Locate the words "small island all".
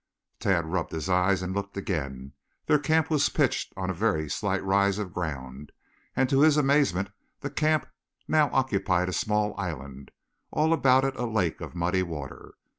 9.13-10.73